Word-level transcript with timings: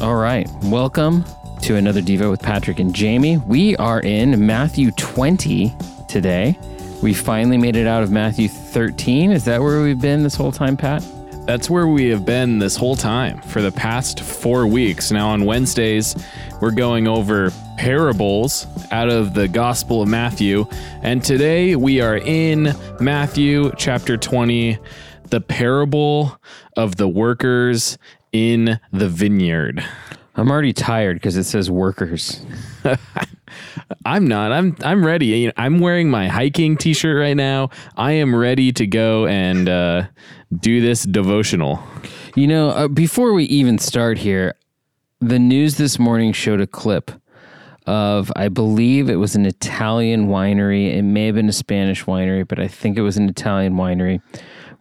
All 0.00 0.16
right. 0.16 0.50
Welcome 0.64 1.24
to 1.62 1.76
another 1.76 2.02
Devo 2.02 2.28
with 2.28 2.42
Patrick 2.42 2.80
and 2.80 2.92
Jamie. 2.92 3.36
We 3.38 3.76
are 3.76 4.00
in 4.00 4.44
Matthew 4.44 4.90
20 4.90 5.72
today. 6.08 6.58
We 7.00 7.14
finally 7.14 7.56
made 7.58 7.76
it 7.76 7.86
out 7.86 8.02
of 8.02 8.10
Matthew 8.10 8.48
13. 8.48 9.30
Is 9.30 9.44
that 9.44 9.62
where 9.62 9.82
we've 9.82 10.00
been 10.00 10.24
this 10.24 10.34
whole 10.34 10.50
time, 10.50 10.76
Pat? 10.76 11.04
That's 11.46 11.70
where 11.70 11.86
we 11.86 12.08
have 12.08 12.26
been 12.26 12.58
this 12.58 12.74
whole 12.74 12.96
time 12.96 13.40
for 13.42 13.62
the 13.62 13.70
past 13.70 14.18
four 14.18 14.66
weeks. 14.66 15.12
Now, 15.12 15.28
on 15.28 15.44
Wednesdays, 15.44 16.16
we're 16.60 16.72
going 16.72 17.06
over 17.06 17.52
parables 17.78 18.66
out 18.90 19.08
of 19.08 19.32
the 19.32 19.46
Gospel 19.46 20.02
of 20.02 20.08
Matthew. 20.08 20.66
And 21.02 21.22
today 21.22 21.76
we 21.76 22.00
are 22.00 22.16
in 22.16 22.74
Matthew 22.98 23.70
chapter 23.76 24.16
20, 24.16 24.76
the 25.30 25.40
parable 25.40 26.36
of 26.76 26.96
the 26.96 27.08
workers 27.08 27.96
in 28.34 28.80
the 28.92 29.08
vineyard. 29.08 29.82
I'm 30.34 30.50
already 30.50 30.72
tired 30.72 31.16
because 31.16 31.36
it 31.36 31.44
says 31.44 31.70
workers. 31.70 32.44
I'm 34.04 34.26
not. 34.26 34.50
I'm 34.50 34.76
I'm 34.82 35.06
ready. 35.06 35.26
You 35.26 35.46
know, 35.46 35.52
I'm 35.56 35.78
wearing 35.78 36.10
my 36.10 36.26
hiking 36.26 36.76
t-shirt 36.76 37.16
right 37.16 37.36
now. 37.36 37.70
I 37.96 38.12
am 38.12 38.34
ready 38.34 38.72
to 38.72 38.86
go 38.86 39.26
and 39.26 39.68
uh, 39.68 40.06
do 40.54 40.80
this 40.80 41.04
devotional. 41.04 41.80
You 42.34 42.48
know, 42.48 42.70
uh, 42.70 42.88
before 42.88 43.32
we 43.32 43.44
even 43.44 43.78
start 43.78 44.18
here, 44.18 44.56
the 45.20 45.38
news 45.38 45.76
this 45.76 46.00
morning 46.00 46.32
showed 46.32 46.60
a 46.60 46.66
clip 46.66 47.12
of, 47.86 48.32
I 48.34 48.48
believe 48.48 49.08
it 49.08 49.16
was 49.16 49.36
an 49.36 49.46
Italian 49.46 50.26
winery. 50.26 50.96
It 50.96 51.02
may 51.02 51.26
have 51.26 51.36
been 51.36 51.48
a 51.48 51.52
Spanish 51.52 52.04
winery, 52.06 52.46
but 52.48 52.58
I 52.58 52.66
think 52.66 52.96
it 52.96 53.02
was 53.02 53.16
an 53.16 53.28
Italian 53.28 53.74
winery 53.74 54.20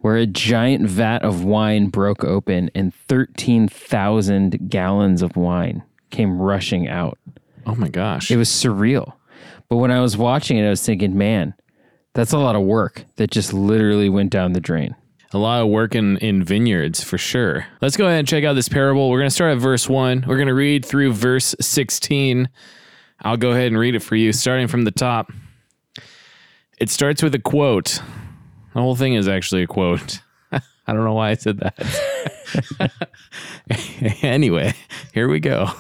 where 0.03 0.17
a 0.17 0.25
giant 0.25 0.85
vat 0.85 1.23
of 1.23 1.45
wine 1.45 1.87
broke 1.87 2.25
open 2.25 2.69
and 2.75 2.93
13,000 2.93 4.69
gallons 4.69 5.21
of 5.21 5.37
wine 5.37 5.81
came 6.09 6.41
rushing 6.41 6.89
out. 6.89 7.17
Oh 7.65 7.75
my 7.75 7.87
gosh. 7.87 8.29
It 8.29 8.35
was 8.35 8.49
surreal. 8.49 9.13
But 9.69 9.77
when 9.77 9.91
I 9.91 10.01
was 10.01 10.17
watching 10.17 10.57
it, 10.57 10.67
I 10.67 10.69
was 10.69 10.85
thinking, 10.85 11.17
man, 11.17 11.53
that's 12.13 12.33
a 12.33 12.37
lot 12.37 12.57
of 12.57 12.63
work 12.63 13.05
that 13.15 13.31
just 13.31 13.53
literally 13.53 14.09
went 14.09 14.29
down 14.29 14.51
the 14.51 14.59
drain. 14.59 14.93
A 15.31 15.37
lot 15.37 15.61
of 15.61 15.69
work 15.69 15.95
in, 15.95 16.17
in 16.17 16.43
vineyards 16.43 17.01
for 17.01 17.17
sure. 17.17 17.65
Let's 17.81 17.95
go 17.95 18.05
ahead 18.05 18.19
and 18.19 18.27
check 18.27 18.43
out 18.43 18.55
this 18.55 18.67
parable. 18.67 19.09
We're 19.09 19.19
going 19.19 19.29
to 19.29 19.33
start 19.33 19.53
at 19.53 19.59
verse 19.59 19.87
1. 19.87 20.25
We're 20.27 20.35
going 20.35 20.49
to 20.49 20.53
read 20.53 20.83
through 20.83 21.13
verse 21.13 21.55
16. 21.61 22.49
I'll 23.21 23.37
go 23.37 23.51
ahead 23.51 23.67
and 23.67 23.79
read 23.79 23.95
it 23.95 24.03
for 24.03 24.17
you, 24.17 24.33
starting 24.33 24.67
from 24.67 24.83
the 24.83 24.91
top. 24.91 25.31
It 26.77 26.89
starts 26.89 27.23
with 27.23 27.33
a 27.35 27.39
quote. 27.39 28.01
The 28.73 28.81
whole 28.81 28.95
thing 28.95 29.13
is 29.13 29.27
actually 29.27 29.63
a 29.63 29.67
quote. 29.67 30.21
I 30.51 30.93
don't 30.93 31.03
know 31.03 31.13
why 31.13 31.31
I 31.31 31.35
said 31.35 31.59
that. 31.59 32.91
anyway, 34.21 34.73
here 35.13 35.27
we 35.27 35.39
go. 35.39 35.71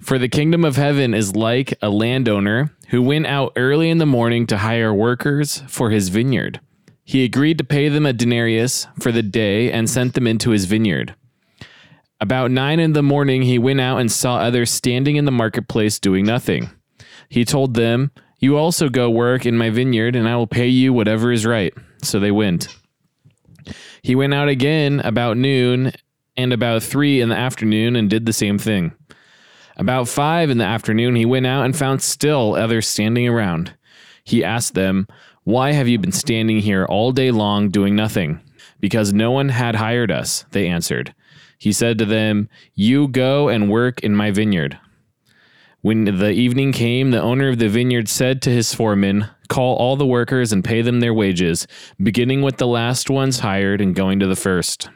For 0.00 0.18
the 0.18 0.28
kingdom 0.28 0.64
of 0.64 0.76
heaven 0.76 1.14
is 1.14 1.36
like 1.36 1.74
a 1.82 1.90
landowner 1.90 2.74
who 2.88 3.02
went 3.02 3.26
out 3.26 3.52
early 3.56 3.90
in 3.90 3.98
the 3.98 4.06
morning 4.06 4.46
to 4.48 4.58
hire 4.58 4.92
workers 4.94 5.62
for 5.68 5.90
his 5.90 6.08
vineyard. 6.08 6.60
He 7.04 7.24
agreed 7.24 7.58
to 7.58 7.64
pay 7.64 7.88
them 7.88 8.06
a 8.06 8.12
denarius 8.12 8.86
for 8.98 9.12
the 9.12 9.22
day 9.22 9.70
and 9.70 9.90
sent 9.90 10.14
them 10.14 10.26
into 10.26 10.50
his 10.50 10.64
vineyard. 10.64 11.14
About 12.20 12.50
nine 12.50 12.80
in 12.80 12.92
the 12.92 13.02
morning, 13.02 13.42
he 13.42 13.58
went 13.58 13.80
out 13.80 13.98
and 13.98 14.10
saw 14.12 14.36
others 14.36 14.70
standing 14.70 15.16
in 15.16 15.24
the 15.24 15.32
marketplace 15.32 15.98
doing 15.98 16.24
nothing. 16.24 16.70
He 17.28 17.44
told 17.44 17.74
them, 17.74 18.10
You 18.40 18.56
also 18.56 18.88
go 18.88 19.10
work 19.10 19.44
in 19.44 19.56
my 19.56 19.68
vineyard, 19.68 20.16
and 20.16 20.26
I 20.26 20.34
will 20.36 20.46
pay 20.46 20.66
you 20.66 20.92
whatever 20.92 21.30
is 21.30 21.44
right. 21.44 21.74
So 22.02 22.18
they 22.18 22.30
went. 22.30 22.74
He 24.02 24.14
went 24.14 24.32
out 24.32 24.48
again 24.48 25.00
about 25.00 25.36
noon 25.36 25.92
and 26.36 26.52
about 26.52 26.82
three 26.82 27.20
in 27.20 27.28
the 27.28 27.36
afternoon 27.36 27.96
and 27.96 28.08
did 28.08 28.24
the 28.24 28.32
same 28.32 28.58
thing. 28.58 28.92
About 29.76 30.08
five 30.08 30.48
in 30.48 30.58
the 30.58 30.64
afternoon, 30.64 31.16
he 31.16 31.26
went 31.26 31.46
out 31.46 31.64
and 31.64 31.76
found 31.76 32.02
still 32.02 32.54
others 32.54 32.88
standing 32.88 33.28
around. 33.28 33.74
He 34.24 34.42
asked 34.42 34.74
them, 34.74 35.06
Why 35.44 35.72
have 35.72 35.88
you 35.88 35.98
been 35.98 36.12
standing 36.12 36.60
here 36.60 36.86
all 36.86 37.12
day 37.12 37.30
long 37.30 37.68
doing 37.68 37.94
nothing? 37.94 38.40
Because 38.80 39.12
no 39.12 39.30
one 39.30 39.50
had 39.50 39.74
hired 39.74 40.10
us, 40.10 40.46
they 40.52 40.66
answered. 40.66 41.14
He 41.58 41.72
said 41.72 41.98
to 41.98 42.06
them, 42.06 42.48
You 42.74 43.08
go 43.08 43.48
and 43.48 43.70
work 43.70 44.00
in 44.00 44.16
my 44.16 44.30
vineyard. 44.30 44.78
When 45.82 46.04
the 46.04 46.30
evening 46.30 46.72
came, 46.72 47.10
the 47.10 47.22
owner 47.22 47.48
of 47.48 47.58
the 47.58 47.68
vineyard 47.70 48.06
said 48.06 48.42
to 48.42 48.50
his 48.50 48.74
foreman, 48.74 49.28
Call 49.48 49.76
all 49.76 49.96
the 49.96 50.06
workers 50.06 50.52
and 50.52 50.62
pay 50.62 50.82
them 50.82 51.00
their 51.00 51.14
wages, 51.14 51.66
beginning 52.02 52.42
with 52.42 52.58
the 52.58 52.66
last 52.66 53.08
ones 53.08 53.40
hired 53.40 53.80
and 53.80 53.94
going 53.94 54.20
to 54.20 54.26
the 54.26 54.36
first. 54.36 54.90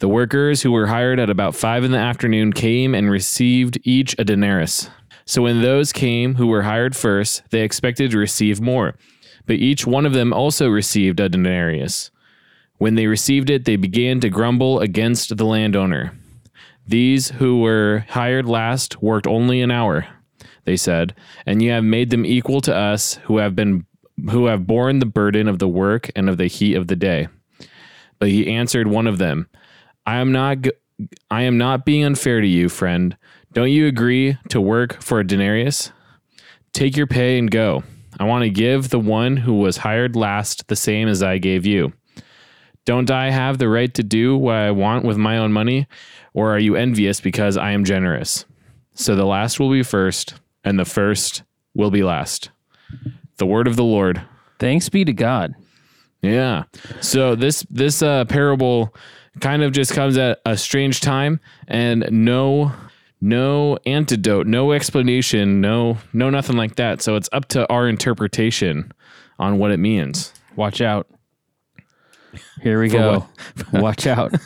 The 0.00 0.08
workers 0.08 0.62
who 0.62 0.72
were 0.72 0.88
hired 0.88 1.20
at 1.20 1.30
about 1.30 1.54
five 1.54 1.84
in 1.84 1.92
the 1.92 1.98
afternoon 1.98 2.52
came 2.52 2.96
and 2.96 3.10
received 3.10 3.78
each 3.84 4.16
a 4.18 4.24
denarius. 4.24 4.90
So 5.24 5.42
when 5.42 5.62
those 5.62 5.92
came 5.92 6.34
who 6.34 6.48
were 6.48 6.62
hired 6.62 6.96
first, 6.96 7.44
they 7.50 7.62
expected 7.62 8.10
to 8.10 8.18
receive 8.18 8.60
more, 8.60 8.96
but 9.46 9.56
each 9.56 9.86
one 9.86 10.04
of 10.04 10.14
them 10.14 10.32
also 10.32 10.68
received 10.68 11.20
a 11.20 11.28
denarius. 11.28 12.10
When 12.78 12.96
they 12.96 13.06
received 13.06 13.50
it, 13.50 13.64
they 13.64 13.76
began 13.76 14.18
to 14.20 14.30
grumble 14.30 14.80
against 14.80 15.36
the 15.36 15.46
landowner. 15.46 16.12
These 16.86 17.30
who 17.30 17.60
were 17.60 18.04
hired 18.10 18.46
last 18.46 19.02
worked 19.02 19.26
only 19.26 19.60
an 19.60 19.70
hour, 19.70 20.06
they 20.64 20.76
said, 20.76 21.14
and 21.44 21.60
you 21.60 21.70
have 21.72 21.84
made 21.84 22.10
them 22.10 22.24
equal 22.24 22.60
to 22.62 22.74
us 22.74 23.14
who 23.24 23.38
have 23.38 23.56
been 23.56 23.86
who 24.30 24.46
have 24.46 24.66
borne 24.66 24.98
the 24.98 25.06
burden 25.06 25.46
of 25.46 25.58
the 25.58 25.68
work 25.68 26.10
and 26.16 26.28
of 26.30 26.38
the 26.38 26.46
heat 26.46 26.74
of 26.74 26.86
the 26.86 26.96
day. 26.96 27.28
But 28.18 28.30
he 28.30 28.50
answered 28.50 28.86
one 28.86 29.06
of 29.06 29.18
them, 29.18 29.48
I 30.06 30.16
am 30.16 30.32
not 30.32 30.58
I 31.30 31.42
am 31.42 31.58
not 31.58 31.84
being 31.84 32.04
unfair 32.04 32.40
to 32.40 32.46
you, 32.46 32.68
friend. 32.68 33.16
Don't 33.52 33.70
you 33.70 33.86
agree 33.86 34.38
to 34.50 34.60
work 34.60 35.02
for 35.02 35.20
a 35.20 35.26
denarius? 35.26 35.92
Take 36.72 36.96
your 36.96 37.06
pay 37.06 37.38
and 37.38 37.50
go. 37.50 37.82
I 38.18 38.24
want 38.24 38.44
to 38.44 38.50
give 38.50 38.88
the 38.88 39.00
one 39.00 39.36
who 39.36 39.54
was 39.54 39.78
hired 39.78 40.16
last 40.16 40.68
the 40.68 40.76
same 40.76 41.08
as 41.08 41.22
I 41.22 41.38
gave 41.38 41.66
you. 41.66 41.92
Don't 42.86 43.10
I 43.10 43.30
have 43.30 43.58
the 43.58 43.68
right 43.68 43.92
to 43.94 44.02
do 44.02 44.36
what 44.36 44.54
I 44.54 44.70
want 44.70 45.04
with 45.04 45.16
my 45.16 45.38
own 45.38 45.52
money? 45.52 45.86
Or 46.36 46.54
are 46.54 46.58
you 46.58 46.76
envious 46.76 47.18
because 47.18 47.56
I 47.56 47.70
am 47.70 47.82
generous? 47.82 48.44
So 48.92 49.16
the 49.16 49.24
last 49.24 49.58
will 49.58 49.70
be 49.70 49.82
first, 49.82 50.34
and 50.62 50.78
the 50.78 50.84
first 50.84 51.42
will 51.74 51.90
be 51.90 52.02
last. 52.02 52.50
The 53.38 53.46
word 53.46 53.66
of 53.66 53.76
the 53.76 53.84
Lord. 53.84 54.20
Thanks 54.58 54.90
be 54.90 55.02
to 55.06 55.14
God. 55.14 55.54
Yeah. 56.20 56.64
So 57.00 57.36
this 57.36 57.64
this 57.70 58.02
uh, 58.02 58.26
parable 58.26 58.94
kind 59.40 59.62
of 59.62 59.72
just 59.72 59.94
comes 59.94 60.18
at 60.18 60.40
a 60.44 60.58
strange 60.58 61.00
time 61.00 61.40
and 61.68 62.06
no 62.10 62.70
no 63.22 63.78
antidote, 63.86 64.46
no 64.46 64.72
explanation, 64.72 65.62
no 65.62 65.96
no 66.12 66.28
nothing 66.28 66.56
like 66.56 66.76
that. 66.76 67.00
So 67.00 67.16
it's 67.16 67.30
up 67.32 67.48
to 67.48 67.66
our 67.72 67.88
interpretation 67.88 68.92
on 69.38 69.58
what 69.58 69.70
it 69.70 69.78
means. 69.78 70.34
Watch 70.54 70.82
out. 70.82 71.08
Here 72.62 72.80
we 72.80 72.88
go. 72.88 73.26
Watch 73.72 74.06
out. 74.06 74.34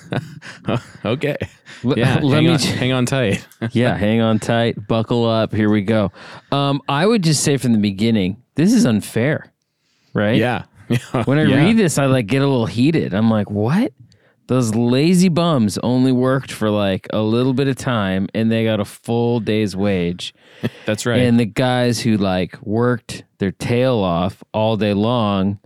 Okay. 1.05 1.37
L- 1.84 1.99
Yeah. 1.99 2.21
let 2.23 2.34
hang, 2.34 2.45
me 2.45 2.51
on, 2.51 2.59
j- 2.59 2.69
hang 2.77 2.93
on 2.93 3.06
tight. 3.06 3.47
yeah, 3.73 3.97
hang 3.97 4.21
on 4.21 4.39
tight, 4.39 4.87
buckle 4.87 5.27
up. 5.27 5.55
Here 5.55 5.71
we 5.71 5.83
go. 5.83 6.12
Um, 6.53 6.81
I 6.89 7.06
would 7.06 7.23
just 7.23 7.43
say 7.43 7.56
from 7.56 7.73
the 7.73 7.79
beginning, 7.79 8.43
this 8.55 8.73
is 8.73 8.84
unfair, 8.84 9.53
right? 10.12 10.37
yeah. 10.37 10.65
When 11.25 11.39
I 11.39 11.45
Yeah. 11.45 11.56
read 11.56 11.77
this, 11.77 11.99
I 11.99 12.06
like 12.06 12.27
get 12.27 12.43
a 12.43 12.47
little 12.47 12.67
heated. 12.67 13.15
I'm 13.15 13.31
like, 13.31 13.50
what? 13.50 13.93
Those 14.49 14.75
lazy 14.75 15.29
bums 15.29 15.79
only 15.79 16.11
worked 16.12 16.50
for 16.50 16.69
like 16.71 17.06
a 17.11 17.21
little 17.21 17.55
bit 17.55 17.69
of 17.69 17.77
time 17.77 18.27
and 18.34 18.50
they 18.50 18.65
got 18.65 18.81
a 18.81 18.84
full 18.84 19.39
day's 19.39 19.77
wage. 19.77 20.34
That's 20.87 21.06
right. 21.06 21.21
And 21.21 21.39
the 21.39 21.45
guys 21.47 22.00
who 22.00 22.17
like 22.17 22.61
worked 22.62 23.23
their 23.39 23.53
tail 23.53 23.99
off 23.99 24.43
all 24.53 24.77
day 24.77 24.93
long 24.93 25.61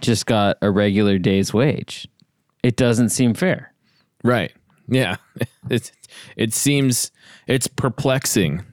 just 0.00 0.26
got 0.26 0.58
a 0.62 0.70
regular 0.70 1.18
day's 1.18 1.52
wage. 1.52 2.08
It 2.62 2.76
doesn't 2.76 3.10
seem 3.10 3.34
fair. 3.34 3.72
Right. 4.22 4.52
Yeah. 4.88 5.16
It 5.68 5.92
it 6.36 6.52
seems 6.52 7.12
it's 7.46 7.68
perplexing. 7.68 8.64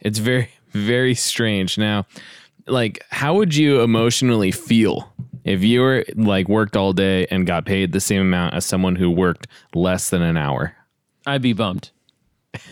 It's 0.00 0.18
very 0.18 0.50
very 0.70 1.14
strange. 1.14 1.76
Now, 1.78 2.06
like 2.66 3.02
how 3.10 3.34
would 3.34 3.56
you 3.56 3.80
emotionally 3.80 4.52
feel 4.52 5.12
if 5.42 5.64
you 5.64 5.80
were 5.80 6.04
like 6.14 6.48
worked 6.48 6.76
all 6.76 6.92
day 6.92 7.26
and 7.30 7.46
got 7.46 7.66
paid 7.66 7.92
the 7.92 8.00
same 8.00 8.20
amount 8.20 8.54
as 8.54 8.64
someone 8.64 8.94
who 8.96 9.10
worked 9.10 9.48
less 9.74 10.10
than 10.10 10.22
an 10.22 10.36
hour? 10.36 10.76
I'd 11.26 11.42
be 11.42 11.54
bummed. 11.54 11.90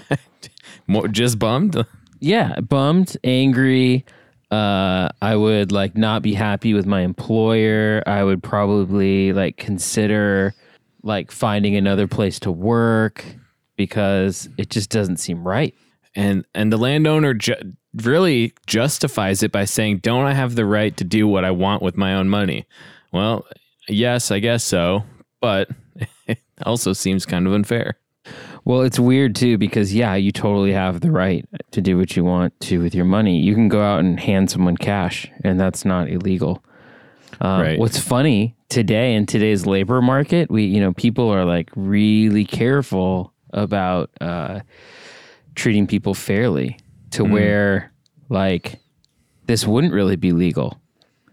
More, 0.86 1.08
just 1.08 1.38
bummed? 1.38 1.84
Yeah, 2.20 2.60
bummed, 2.60 3.16
angry. 3.24 4.04
Uh, 4.52 5.08
I 5.22 5.34
would 5.34 5.72
like 5.72 5.96
not 5.96 6.20
be 6.20 6.34
happy 6.34 6.74
with 6.74 6.84
my 6.84 7.00
employer. 7.00 8.02
I 8.06 8.22
would 8.22 8.42
probably 8.42 9.32
like 9.32 9.56
consider 9.56 10.54
like 11.02 11.30
finding 11.30 11.74
another 11.74 12.06
place 12.06 12.38
to 12.40 12.50
work 12.52 13.24
because 13.76 14.50
it 14.58 14.68
just 14.68 14.90
doesn't 14.90 15.16
seem 15.16 15.48
right. 15.48 15.74
And 16.14 16.44
and 16.54 16.70
the 16.70 16.76
landowner 16.76 17.32
ju- 17.32 17.74
really 17.94 18.52
justifies 18.66 19.42
it 19.42 19.52
by 19.52 19.64
saying, 19.64 19.98
"Don't 19.98 20.26
I 20.26 20.34
have 20.34 20.54
the 20.54 20.66
right 20.66 20.94
to 20.98 21.04
do 21.04 21.26
what 21.26 21.46
I 21.46 21.50
want 21.50 21.82
with 21.82 21.96
my 21.96 22.12
own 22.14 22.28
money?" 22.28 22.66
Well, 23.10 23.46
yes, 23.88 24.30
I 24.30 24.38
guess 24.38 24.62
so, 24.64 25.04
but 25.40 25.70
it 26.26 26.38
also 26.66 26.92
seems 26.92 27.24
kind 27.24 27.46
of 27.46 27.54
unfair. 27.54 27.96
Well, 28.64 28.82
it's 28.82 28.98
weird 28.98 29.34
too 29.34 29.58
because 29.58 29.92
yeah, 29.94 30.14
you 30.14 30.30
totally 30.32 30.72
have 30.72 31.00
the 31.00 31.10
right 31.10 31.44
to 31.72 31.80
do 31.80 31.98
what 31.98 32.16
you 32.16 32.24
want 32.24 32.58
to 32.60 32.80
with 32.80 32.94
your 32.94 33.04
money. 33.04 33.38
You 33.40 33.54
can 33.54 33.68
go 33.68 33.82
out 33.82 34.00
and 34.00 34.18
hand 34.20 34.50
someone 34.50 34.76
cash, 34.76 35.30
and 35.42 35.58
that's 35.58 35.84
not 35.84 36.08
illegal. 36.08 36.62
Um, 37.40 37.60
Right. 37.60 37.78
What's 37.78 37.98
funny 37.98 38.54
today 38.68 39.14
in 39.14 39.26
today's 39.26 39.66
labor 39.66 40.00
market, 40.00 40.50
we 40.50 40.64
you 40.64 40.80
know 40.80 40.92
people 40.92 41.28
are 41.28 41.44
like 41.44 41.70
really 41.74 42.44
careful 42.44 43.32
about 43.52 44.10
uh, 44.20 44.60
treating 45.54 45.86
people 45.86 46.14
fairly 46.14 46.78
to 47.10 47.24
where 47.24 47.92
like 48.28 48.78
this 49.46 49.66
wouldn't 49.66 49.92
really 49.92 50.16
be 50.16 50.32
legal. 50.32 50.80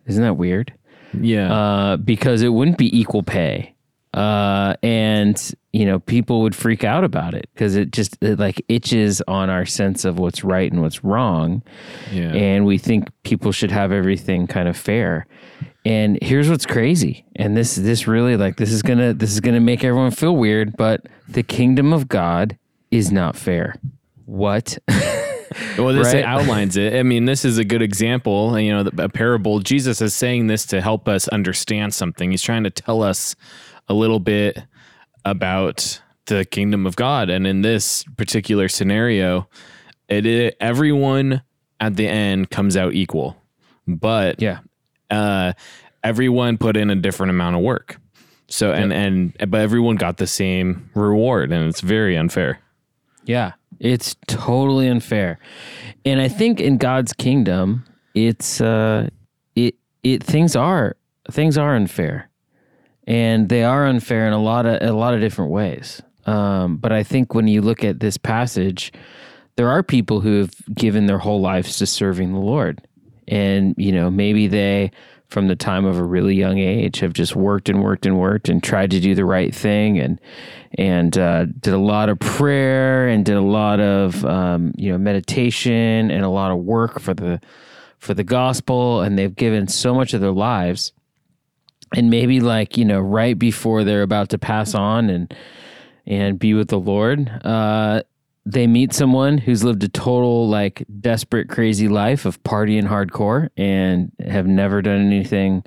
Isn't 0.08 0.24
that 0.24 0.34
weird? 0.34 0.74
Yeah. 1.14 1.54
uh, 1.54 1.98
because 1.98 2.42
it 2.42 2.50
wouldn't 2.50 2.78
be 2.78 2.98
equal 3.00 3.24
pay. 3.24 3.76
Uh, 4.14 4.76
and 4.82 5.54
you 5.72 5.86
know, 5.86 6.00
people 6.00 6.42
would 6.42 6.56
freak 6.56 6.84
out 6.84 7.04
about 7.04 7.36
it 7.36 7.48
because 7.54 7.76
it 7.76 7.92
just 7.92 8.18
it 8.22 8.40
like 8.40 8.64
itches 8.68 9.22
on 9.28 9.50
our 9.52 9.66
sense 9.66 10.04
of 10.04 10.18
what's 10.18 10.44
right 10.44 10.72
and 10.72 10.82
what's 10.82 11.04
wrong, 11.04 11.62
yeah. 12.12 12.34
and 12.34 12.66
we 12.66 12.78
think 12.80 13.08
people 13.24 13.52
should 13.52 13.72
have 13.72 13.92
everything 13.92 14.48
kind 14.48 14.68
of 14.68 14.76
fair. 14.76 15.28
And 15.86 16.18
here's 16.22 16.50
what's 16.50 16.66
crazy, 16.66 17.24
and 17.36 17.56
this 17.56 17.76
this 17.76 18.08
really 18.08 18.36
like 18.36 18.58
this 18.58 18.72
is 18.72 18.82
gonna 18.82 19.14
this 19.14 19.32
is 19.32 19.40
gonna 19.42 19.60
make 19.60 19.84
everyone 19.84 20.12
feel 20.12 20.36
weird, 20.36 20.76
but 20.76 21.06
the 21.28 21.44
kingdom 21.44 21.94
of 21.94 22.08
God 22.08 22.58
is 22.90 23.12
not 23.12 23.36
fair. 23.36 23.76
What? 24.26 24.78
Well, 25.78 25.94
this 25.96 26.14
Right? 26.14 26.24
outlines 26.24 26.78
it. 26.78 26.94
I 26.94 27.04
mean, 27.04 27.26
this 27.26 27.44
is 27.44 27.58
a 27.58 27.64
good 27.64 27.82
example. 27.82 28.60
You 28.60 28.72
know, 28.72 28.90
a 29.00 29.10
parable. 29.10 29.60
Jesus 29.60 30.02
is 30.02 30.14
saying 30.14 30.48
this 30.48 30.66
to 30.68 30.80
help 30.82 31.08
us 31.08 31.28
understand 31.30 31.94
something. 31.94 32.32
He's 32.32 32.42
trying 32.42 32.64
to 32.66 32.70
tell 32.70 33.02
us 33.02 33.36
a 33.90 33.94
little 33.94 34.20
bit 34.20 34.60
about 35.26 36.02
the 36.28 36.46
kingdom 36.46 36.86
of 36.86 36.96
God. 36.96 37.30
And 37.30 37.46
in 37.48 37.62
this 37.62 38.04
particular 38.18 38.68
scenario, 38.70 39.50
it 40.08 40.26
i- 40.26 40.56
everyone 40.64 41.42
at 41.80 41.96
the 41.96 42.08
end 42.08 42.50
comes 42.50 42.78
out 42.78 42.94
equal, 42.94 43.36
but 43.88 44.42
yeah, 44.42 44.60
uh, 45.10 45.54
everyone 46.04 46.58
put 46.58 46.78
in 46.78 46.90
a 46.90 46.96
different 46.96 47.32
amount 47.32 47.56
of 47.56 47.62
work. 47.62 47.98
So 48.48 48.72
and 48.72 48.92
and 48.94 49.34
but 49.52 49.62
everyone 49.62 49.96
got 49.96 50.18
the 50.18 50.28
same 50.28 50.90
reward, 50.96 51.52
and 51.52 51.68
it's 51.68 51.82
very 51.82 52.18
unfair. 52.18 52.60
Yeah, 53.26 53.54
it's 53.80 54.16
totally 54.28 54.88
unfair. 54.88 55.38
And 56.06 56.20
I 56.20 56.28
think 56.30 56.60
in 56.60 56.78
God's 56.78 57.14
kingdom, 57.14 57.86
it's 58.16 58.60
uh 58.60 59.10
it 59.56 59.76
it 60.04 60.24
things 60.24 60.56
are 60.56 60.96
things 61.32 61.58
are 61.58 61.76
unfair. 61.76 62.29
And 63.10 63.50
they 63.50 63.64
are 63.64 63.86
unfair 63.86 64.26
in 64.28 64.34
a 64.34 64.42
lot 64.42 64.66
of 64.66 64.82
a 64.82 64.94
lot 64.94 65.14
of 65.14 65.20
different 65.20 65.52
ways. 65.52 66.02
Um, 66.26 66.78
but 66.78 66.94
I 66.94 67.04
think 67.04 67.34
when 67.34 67.48
you 67.48 67.62
look 67.62 67.84
at 67.84 68.00
this 68.00 68.18
passage, 68.18 68.94
there 69.56 69.70
are 69.70 69.84
people 69.84 70.22
who 70.22 70.40
have 70.40 70.54
given 70.74 71.08
their 71.08 71.18
whole 71.18 71.42
lives 71.42 71.78
to 71.80 71.86
serving 71.86 72.32
the 72.32 72.40
Lord. 72.40 72.82
And, 73.28 73.76
you 73.78 73.92
know, 73.92 74.10
maybe 74.10 74.48
they 74.48 74.92
from 75.28 75.48
the 75.48 75.56
time 75.56 75.86
of 75.86 75.98
a 75.98 76.04
really 76.04 76.34
young 76.34 76.58
age 76.58 77.00
have 77.00 77.14
just 77.14 77.36
worked 77.36 77.70
and 77.70 77.84
worked 77.84 78.06
and 78.06 78.18
worked 78.18 78.50
and 78.50 78.64
tried 78.64 78.92
to 78.92 79.00
do 79.00 79.14
the 79.14 79.26
right 79.26 79.54
thing 79.54 80.00
and 80.00 80.20
and 80.78 81.18
uh, 81.18 81.46
did 81.46 81.74
a 81.74 81.78
lot 81.78 82.10
of 82.10 82.20
prayer 82.20 83.08
and 83.08 83.26
did 83.26 83.36
a 83.36 83.42
lot 83.42 83.80
of 83.80 84.26
um, 84.26 84.74
you 84.76 84.92
know 84.92 84.98
meditation 84.98 86.10
and 86.10 86.24
a 86.24 86.30
lot 86.30 86.52
of 86.52 86.58
work 86.58 87.00
for 87.00 87.14
the 87.14 87.40
for 88.00 88.14
the 88.14 88.24
gospel 88.24 89.02
and 89.02 89.20
they've 89.20 89.36
given 89.36 89.68
so 89.68 89.94
much 89.94 90.14
of 90.14 90.22
their 90.22 90.32
lives 90.32 90.94
and 91.96 92.10
maybe 92.10 92.40
like 92.40 92.78
you 92.78 92.86
know 92.86 93.00
right 93.00 93.38
before 93.38 93.84
they're 93.84 94.02
about 94.02 94.30
to 94.30 94.38
pass 94.38 94.74
on 94.74 95.10
and 95.10 95.34
and 96.06 96.40
be 96.40 96.54
with 96.54 96.70
the 96.70 96.80
Lord, 96.80 97.30
uh, 97.46 98.02
they 98.46 98.66
meet 98.66 98.94
someone 98.94 99.38
who's 99.38 99.64
lived 99.64 99.84
a 99.84 99.88
total 99.88 100.50
like 100.50 100.84
desperate, 101.00 101.50
crazy 101.50 101.88
life 101.88 102.26
of 102.26 102.42
partying 102.44 102.88
hardcore 102.88 103.50
and 103.58 104.12
have 104.20 104.48
never 104.48 104.82
done 104.82 105.06
anything 105.06 105.64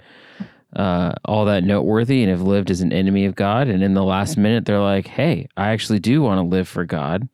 uh, 0.75 1.13
all 1.25 1.45
that 1.45 1.65
noteworthy 1.65 2.23
and 2.23 2.31
have 2.31 2.43
lived 2.43 2.71
as 2.71 2.81
an 2.81 2.93
enemy 2.93 3.27
of 3.27 3.35
God. 3.35 3.69
And 3.69 3.83
in 3.83 3.95
the 3.95 4.05
last 4.05 4.37
minute, 4.37 4.65
they're 4.65 4.81
like, 4.81 5.07
"Hey, 5.07 5.49
I 5.57 5.71
actually 5.71 6.01
do 6.01 6.23
want 6.23 6.39
to 6.39 6.43
live 6.57 6.69
for 6.69 6.85
God." 6.85 7.29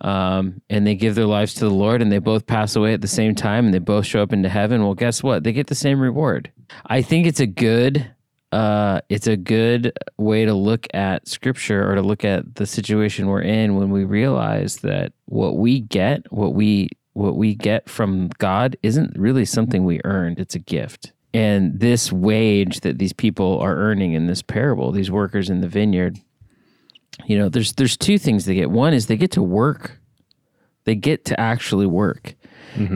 Um, 0.00 0.60
and 0.68 0.86
they 0.86 0.94
give 0.94 1.14
their 1.14 1.26
lives 1.26 1.54
to 1.54 1.60
the 1.60 1.70
Lord, 1.70 2.02
and 2.02 2.12
they 2.12 2.18
both 2.18 2.46
pass 2.46 2.76
away 2.76 2.92
at 2.92 3.00
the 3.00 3.08
same 3.08 3.34
time, 3.34 3.64
and 3.64 3.74
they 3.74 3.78
both 3.78 4.06
show 4.06 4.22
up 4.22 4.32
into 4.32 4.48
heaven. 4.48 4.82
Well, 4.82 4.94
guess 4.94 5.22
what? 5.22 5.44
They 5.44 5.52
get 5.52 5.68
the 5.68 5.74
same 5.74 6.00
reward. 6.00 6.50
I 6.86 7.02
think 7.02 7.26
it's 7.26 7.40
a 7.40 7.46
good 7.46 8.10
uh, 8.52 9.00
it's 9.08 9.26
a 9.26 9.36
good 9.36 9.92
way 10.16 10.44
to 10.44 10.54
look 10.54 10.86
at 10.94 11.26
scripture 11.28 11.90
or 11.90 11.94
to 11.94 12.02
look 12.02 12.24
at 12.24 12.54
the 12.54 12.66
situation 12.66 13.26
we're 13.26 13.42
in 13.42 13.76
when 13.76 13.90
we 13.90 14.04
realize 14.04 14.76
that 14.78 15.12
what 15.26 15.56
we 15.56 15.80
get, 15.80 16.30
what 16.32 16.54
we 16.54 16.88
what 17.12 17.36
we 17.36 17.54
get 17.54 17.88
from 17.88 18.28
God 18.38 18.76
isn't 18.82 19.18
really 19.18 19.46
something 19.46 19.84
we 19.84 20.00
earned, 20.04 20.38
it's 20.38 20.54
a 20.54 20.60
gift. 20.60 21.12
And 21.32 21.80
this 21.80 22.12
wage 22.12 22.80
that 22.80 22.98
these 22.98 23.12
people 23.12 23.58
are 23.60 23.76
earning 23.76 24.12
in 24.12 24.26
this 24.26 24.42
parable, 24.42 24.92
these 24.92 25.10
workers 25.10 25.50
in 25.50 25.60
the 25.60 25.68
vineyard, 25.68 26.18
you 27.24 27.38
know, 27.38 27.48
there's 27.48 27.72
there's 27.72 27.96
two 27.96 28.18
things 28.18 28.44
they 28.44 28.54
get. 28.54 28.70
One 28.70 28.92
is 28.92 29.06
they 29.06 29.16
get 29.16 29.32
to 29.32 29.42
work. 29.42 29.98
They 30.84 30.94
get 30.94 31.24
to 31.26 31.40
actually 31.40 31.86
work. 31.86 32.34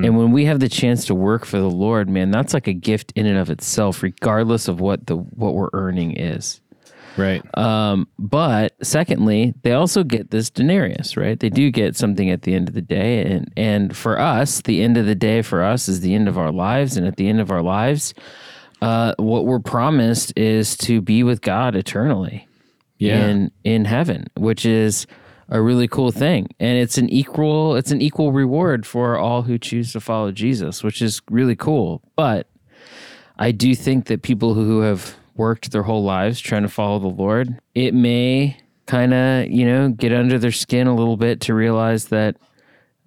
And 0.04 0.18
when 0.18 0.30
we 0.30 0.44
have 0.44 0.60
the 0.60 0.68
chance 0.68 1.06
to 1.06 1.14
work 1.14 1.46
for 1.46 1.58
the 1.58 1.70
Lord, 1.70 2.08
man, 2.08 2.30
that's 2.30 2.52
like 2.52 2.66
a 2.66 2.74
gift 2.74 3.12
in 3.16 3.24
and 3.24 3.38
of 3.38 3.48
itself, 3.48 4.02
regardless 4.02 4.68
of 4.68 4.78
what 4.80 5.06
the 5.06 5.16
what 5.16 5.54
we're 5.54 5.70
earning 5.72 6.16
is. 6.16 6.60
Right. 7.16 7.42
Um, 7.58 8.06
but 8.18 8.74
secondly, 8.82 9.54
they 9.62 9.72
also 9.72 10.04
get 10.04 10.30
this 10.30 10.50
denarius, 10.50 11.16
right? 11.16 11.38
They 11.40 11.48
do 11.48 11.70
get 11.70 11.96
something 11.96 12.30
at 12.30 12.42
the 12.42 12.54
end 12.54 12.68
of 12.68 12.74
the 12.74 12.82
day, 12.82 13.24
and 13.24 13.50
and 13.56 13.96
for 13.96 14.18
us, 14.18 14.60
the 14.60 14.82
end 14.82 14.96
of 14.96 15.06
the 15.06 15.14
day 15.14 15.40
for 15.42 15.62
us 15.62 15.88
is 15.88 16.00
the 16.00 16.14
end 16.14 16.28
of 16.28 16.36
our 16.36 16.52
lives, 16.52 16.96
and 16.96 17.06
at 17.06 17.16
the 17.16 17.28
end 17.28 17.40
of 17.40 17.50
our 17.50 17.62
lives, 17.62 18.12
uh, 18.82 19.14
what 19.18 19.46
we're 19.46 19.60
promised 19.60 20.32
is 20.36 20.76
to 20.78 21.00
be 21.00 21.22
with 21.22 21.40
God 21.40 21.74
eternally 21.74 22.46
Yeah. 23.00 23.26
in 23.26 23.50
in 23.64 23.84
heaven, 23.86 24.26
which 24.36 24.64
is 24.64 25.06
a 25.48 25.60
really 25.60 25.88
cool 25.88 26.12
thing, 26.12 26.48
and 26.60 26.78
it's 26.78 26.96
an 26.98 27.08
equal 27.08 27.74
it's 27.74 27.90
an 27.90 28.00
equal 28.00 28.30
reward 28.30 28.86
for 28.86 29.16
all 29.18 29.42
who 29.42 29.58
choose 29.58 29.92
to 29.94 30.00
follow 30.00 30.30
Jesus, 30.30 30.84
which 30.84 31.02
is 31.02 31.20
really 31.30 31.56
cool. 31.56 32.02
But 32.14 32.46
I 33.38 33.50
do 33.50 33.74
think 33.74 34.06
that 34.06 34.22
people 34.22 34.54
who 34.54 34.80
have 34.80 35.16
worked 35.34 35.72
their 35.72 35.82
whole 35.82 36.04
lives 36.04 36.38
trying 36.38 36.62
to 36.62 36.68
follow 36.68 36.98
the 36.98 37.08
Lord, 37.08 37.58
it 37.74 37.94
may 37.94 38.58
kind 38.86 39.14
of 39.14 39.48
you 39.48 39.66
know 39.66 39.88
get 39.88 40.12
under 40.12 40.38
their 40.38 40.52
skin 40.52 40.86
a 40.86 40.94
little 40.94 41.16
bit 41.16 41.40
to 41.40 41.54
realize 41.54 42.06
that 42.06 42.36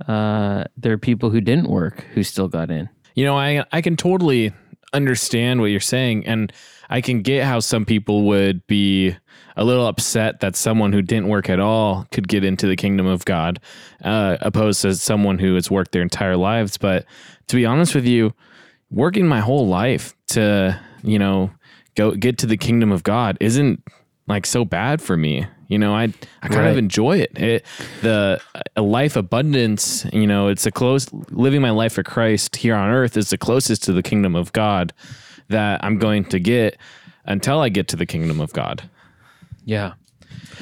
uh, 0.07 0.63
there 0.75 0.93
are 0.93 0.97
people 0.97 1.29
who 1.29 1.39
didn't 1.39 1.69
work 1.69 2.01
who 2.13 2.23
still 2.23 2.47
got 2.47 2.71
in. 2.71 2.89
You 3.15 3.25
know, 3.25 3.37
I 3.37 3.63
I 3.71 3.81
can 3.81 3.95
totally 3.95 4.51
understand 4.91 5.61
what 5.61 5.67
you're 5.67 5.79
saying, 5.79 6.25
and 6.25 6.51
I 6.89 7.01
can 7.01 7.21
get 7.21 7.45
how 7.45 7.59
some 7.59 7.85
people 7.85 8.23
would 8.23 8.65
be 8.67 9.15
a 9.55 9.63
little 9.63 9.87
upset 9.87 10.39
that 10.39 10.55
someone 10.55 10.93
who 10.93 11.01
didn't 11.01 11.27
work 11.27 11.49
at 11.49 11.59
all 11.59 12.07
could 12.11 12.27
get 12.27 12.43
into 12.43 12.67
the 12.67 12.75
kingdom 12.75 13.05
of 13.05 13.23
God, 13.25 13.59
uh, 14.03 14.37
opposed 14.41 14.81
to 14.81 14.95
someone 14.95 15.37
who 15.39 15.55
has 15.55 15.69
worked 15.69 15.91
their 15.91 16.01
entire 16.01 16.37
lives. 16.37 16.77
But 16.77 17.05
to 17.47 17.55
be 17.55 17.65
honest 17.65 17.93
with 17.95 18.05
you, 18.05 18.33
working 18.91 19.27
my 19.27 19.39
whole 19.39 19.67
life 19.67 20.13
to 20.27 20.79
you 21.03 21.19
know 21.19 21.51
go 21.95 22.11
get 22.11 22.37
to 22.39 22.47
the 22.47 22.57
kingdom 22.57 22.91
of 22.91 23.03
God 23.03 23.37
isn't 23.39 23.83
like 24.27 24.45
so 24.45 24.63
bad 24.65 25.01
for 25.01 25.17
me. 25.17 25.45
You 25.67 25.79
know, 25.79 25.93
I 25.95 26.03
I 26.41 26.47
kind 26.49 26.61
Right. 26.61 26.71
of 26.71 26.77
enjoy 26.77 27.17
it. 27.19 27.37
it. 27.37 27.65
The 28.01 28.39
a 28.75 28.81
life 28.81 29.15
abundance, 29.15 30.05
you 30.13 30.27
know, 30.27 30.47
it's 30.47 30.65
a 30.65 30.71
close 30.71 31.07
living 31.31 31.61
my 31.61 31.71
life 31.71 31.93
for 31.93 32.03
Christ 32.03 32.55
here 32.57 32.75
on 32.75 32.89
earth 32.89 33.17
is 33.17 33.29
the 33.31 33.37
closest 33.37 33.83
to 33.85 33.93
the 33.93 34.03
kingdom 34.03 34.35
of 34.35 34.53
God 34.53 34.93
that 35.49 35.83
I'm 35.83 35.97
going 35.97 36.25
to 36.25 36.39
get 36.39 36.77
until 37.25 37.59
I 37.59 37.69
get 37.69 37.87
to 37.89 37.95
the 37.95 38.05
kingdom 38.05 38.39
of 38.39 38.53
God. 38.53 38.83
Yeah. 39.65 39.93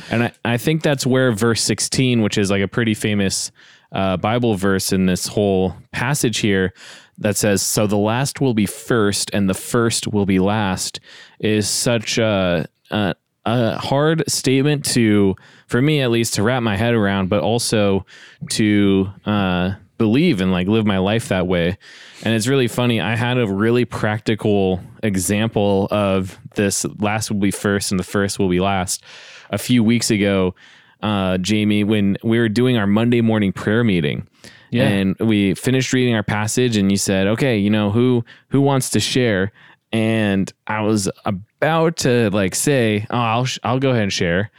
And 0.10 0.24
I, 0.24 0.31
I 0.43 0.58
think 0.58 0.84
that's 0.84 1.05
where 1.05 1.31
verse 1.31 1.62
16, 1.62 2.22
which 2.22 2.38
is 2.38 2.51
like 2.51 2.62
a 2.62 2.67
pretty 2.67 2.93
famous 2.93 3.51
uh, 3.91 4.17
Bible 4.17 4.55
verse 4.55 4.91
in 4.91 5.05
this 5.05 5.27
whole 5.27 5.75
passage 5.91 6.39
here, 6.39 6.74
that 7.17 7.38
says, 7.38 7.62
So 7.62 7.88
the 7.88 7.98
last 7.98 8.41
will 8.41 8.53
be 8.53 8.65
first 8.65 9.29
and 9.34 9.50
the 9.50 9.53
first 9.53 10.08
will 10.08 10.25
be 10.25 10.39
last, 10.39 11.00
is 11.39 11.70
such 11.70 12.17
a, 12.17 12.67
a, 12.89 13.15
a 13.46 13.77
hard 13.77 14.24
statement 14.29 14.86
to, 14.86 15.36
for 15.67 15.81
me 15.81 16.01
at 16.01 16.12
least, 16.12 16.34
to 16.36 16.43
wrap 16.43 16.63
my 16.63 16.75
head 16.77 16.93
around, 16.93 17.29
but 17.29 17.41
also 17.41 18.05
to 18.51 19.10
uh, 19.25 19.74
believe 20.01 20.41
and 20.41 20.51
like 20.51 20.67
live 20.67 20.86
my 20.86 20.98
life 20.98 21.27
that 21.27 21.46
way. 21.46 21.77
And 22.24 22.34
it's 22.34 22.48
really 22.48 22.67
funny. 22.67 23.00
I 23.00 23.15
had 23.15 23.38
a 23.38 23.46
really 23.48 23.86
practical 23.86 24.81
example 25.03 25.88
of 25.91 26.39
this 26.55 26.86
last 26.98 27.29
will 27.29 27.39
be 27.39 27.51
first 27.51 27.91
and 27.91 28.00
the 28.00 28.03
first 28.03 28.39
will 28.39 28.50
be 28.50 28.60
last 28.60 29.03
a 29.51 29.60
few 29.60 29.84
weeks 29.84 30.10
ago, 30.10 30.55
uh, 31.03 31.38
Jamie, 31.38 31.84
when 31.84 32.17
we 32.24 32.39
were 32.39 32.50
doing 32.50 32.77
our 32.77 32.88
Monday 32.88 33.22
morning 33.22 33.53
prayer 33.53 33.84
meeting. 33.84 34.27
Yeah. 34.72 34.88
And 34.88 35.15
we 35.20 35.53
finished 35.53 35.93
reading 35.93 36.15
our 36.15 36.24
passage 36.24 36.77
and 36.77 36.89
you 36.89 36.98
said, 36.98 37.27
okay, 37.27 37.58
you 37.58 37.70
know, 37.70 37.91
who 37.91 38.25
who 38.50 38.62
wants 38.62 38.89
to 38.91 39.00
share? 39.00 39.51
And 39.91 40.51
I 40.65 40.81
was 40.81 41.10
about 41.25 41.98
to 41.98 42.31
like 42.31 42.55
say, 42.55 43.05
oh, 43.12 43.17
I'll 43.17 43.46
sh- 43.46 43.60
I'll 43.63 43.79
go 43.79 43.91
ahead 43.91 44.03
and 44.03 44.13
share. 44.13 44.50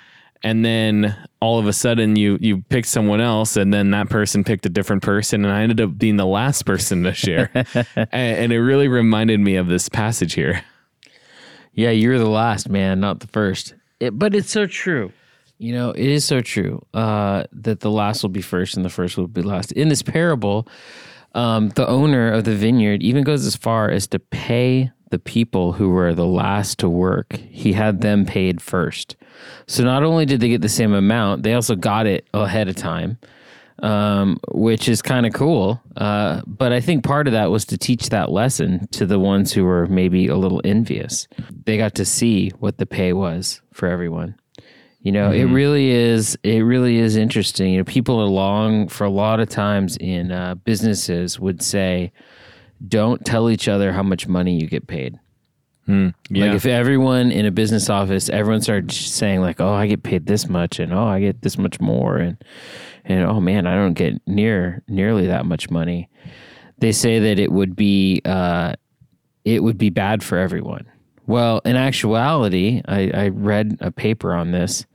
And 0.42 0.64
then 0.64 1.16
all 1.40 1.58
of 1.58 1.66
a 1.66 1.72
sudden 1.72 2.16
you 2.16 2.38
you 2.40 2.62
picked 2.68 2.88
someone 2.88 3.20
else 3.20 3.56
and 3.56 3.72
then 3.72 3.90
that 3.90 4.08
person 4.08 4.44
picked 4.44 4.66
a 4.66 4.68
different 4.68 5.02
person 5.02 5.44
and 5.44 5.52
I 5.52 5.62
ended 5.62 5.80
up 5.80 5.96
being 5.96 6.16
the 6.16 6.26
last 6.26 6.64
person 6.64 7.02
to 7.04 7.12
share. 7.12 7.50
and, 7.74 8.08
and 8.12 8.52
it 8.52 8.60
really 8.60 8.88
reminded 8.88 9.40
me 9.40 9.56
of 9.56 9.68
this 9.68 9.88
passage 9.88 10.34
here. 10.34 10.64
Yeah, 11.74 11.90
you're 11.90 12.18
the 12.18 12.28
last 12.28 12.68
man, 12.68 13.00
not 13.00 13.20
the 13.20 13.26
first. 13.28 13.74
It, 13.98 14.18
but 14.18 14.34
it's 14.34 14.50
so 14.50 14.66
true. 14.66 15.12
You 15.58 15.72
know, 15.72 15.90
it 15.90 16.06
is 16.06 16.24
so 16.24 16.40
true 16.40 16.84
uh, 16.92 17.44
that 17.52 17.80
the 17.80 17.90
last 17.90 18.22
will 18.22 18.30
be 18.30 18.42
first 18.42 18.76
and 18.76 18.84
the 18.84 18.90
first 18.90 19.16
will 19.16 19.28
be 19.28 19.42
last. 19.42 19.72
In 19.72 19.88
this 19.88 20.02
parable, 20.02 20.66
um, 21.34 21.70
the 21.70 21.86
owner 21.86 22.30
of 22.30 22.44
the 22.44 22.54
vineyard 22.54 23.02
even 23.02 23.24
goes 23.24 23.46
as 23.46 23.56
far 23.56 23.90
as 23.90 24.06
to 24.08 24.18
pay 24.18 24.90
the 25.10 25.18
people 25.18 25.72
who 25.72 25.90
were 25.90 26.14
the 26.14 26.26
last 26.26 26.78
to 26.78 26.88
work. 26.88 27.36
He 27.50 27.74
had 27.74 28.00
them 28.00 28.24
paid 28.24 28.60
first. 28.62 29.16
So 29.66 29.84
not 29.84 30.02
only 30.02 30.26
did 30.26 30.40
they 30.40 30.48
get 30.48 30.62
the 30.62 30.68
same 30.68 30.94
amount, 30.94 31.42
they 31.42 31.54
also 31.54 31.76
got 31.76 32.06
it 32.06 32.26
ahead 32.32 32.68
of 32.68 32.76
time, 32.76 33.18
um, 33.82 34.38
which 34.52 34.88
is 34.88 35.02
kind 35.02 35.26
of 35.26 35.34
cool. 35.34 35.80
Uh, 35.96 36.40
but 36.46 36.72
I 36.72 36.80
think 36.80 37.04
part 37.04 37.26
of 37.26 37.32
that 37.34 37.50
was 37.50 37.66
to 37.66 37.78
teach 37.78 38.08
that 38.08 38.30
lesson 38.30 38.86
to 38.92 39.04
the 39.04 39.18
ones 39.18 39.52
who 39.52 39.64
were 39.64 39.86
maybe 39.86 40.28
a 40.28 40.36
little 40.36 40.62
envious. 40.64 41.28
They 41.66 41.76
got 41.76 41.94
to 41.96 42.06
see 42.06 42.48
what 42.58 42.78
the 42.78 42.86
pay 42.86 43.12
was 43.12 43.60
for 43.72 43.88
everyone. 43.88 44.36
You 45.02 45.10
know, 45.10 45.30
mm-hmm. 45.30 45.48
it 45.48 45.52
really 45.52 45.90
is. 45.90 46.38
It 46.44 46.60
really 46.60 46.98
is 46.98 47.16
interesting. 47.16 47.72
You 47.72 47.78
know, 47.78 47.84
people 47.84 48.22
along 48.22 48.88
for 48.88 49.04
a 49.04 49.10
lot 49.10 49.40
of 49.40 49.48
times 49.48 49.96
in 49.96 50.30
uh, 50.30 50.54
businesses 50.54 51.40
would 51.40 51.60
say, 51.60 52.12
"Don't 52.86 53.24
tell 53.24 53.50
each 53.50 53.66
other 53.66 53.92
how 53.92 54.04
much 54.04 54.28
money 54.28 54.58
you 54.60 54.68
get 54.68 54.86
paid." 54.86 55.18
Mm, 55.88 56.14
yeah. 56.30 56.46
Like 56.46 56.54
if 56.54 56.66
everyone 56.66 57.32
in 57.32 57.44
a 57.46 57.50
business 57.50 57.90
office, 57.90 58.28
everyone 58.28 58.62
started 58.62 58.92
saying 58.92 59.40
like, 59.40 59.60
"Oh, 59.60 59.72
I 59.72 59.88
get 59.88 60.04
paid 60.04 60.26
this 60.26 60.48
much," 60.48 60.78
and 60.78 60.94
"Oh, 60.94 61.06
I 61.06 61.18
get 61.18 61.42
this 61.42 61.58
much 61.58 61.80
more," 61.80 62.18
and 62.18 62.36
and 63.04 63.24
"Oh 63.24 63.40
man, 63.40 63.66
I 63.66 63.74
don't 63.74 63.94
get 63.94 64.20
near 64.28 64.84
nearly 64.86 65.26
that 65.26 65.46
much 65.46 65.68
money." 65.68 66.08
They 66.78 66.92
say 66.92 67.18
that 67.18 67.40
it 67.40 67.50
would 67.50 67.74
be 67.74 68.22
uh, 68.24 68.74
it 69.44 69.64
would 69.64 69.78
be 69.78 69.90
bad 69.90 70.22
for 70.22 70.38
everyone. 70.38 70.86
Well, 71.26 71.60
in 71.64 71.76
actuality, 71.76 72.82
I, 72.86 73.10
I 73.14 73.28
read 73.28 73.78
a 73.80 73.90
paper 73.90 74.34
on 74.34 74.50
this. 74.50 74.86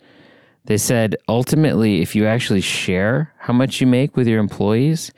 They 0.67 0.77
said 0.77 1.15
ultimately, 1.29 2.01
if 2.01 2.13
you 2.15 2.27
actually 2.27 2.61
share 2.61 3.33
how 3.39 3.53
much 3.53 3.79
you 3.79 3.87
make 3.87 4.17
with 4.17 4.27
your 4.27 4.39
employees, 4.39 5.11